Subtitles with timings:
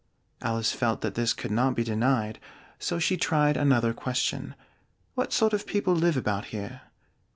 [0.41, 2.39] Alice felt that this could not be denied,
[2.79, 4.55] so she tried another question.
[5.13, 6.81] "What sort of people live about here?"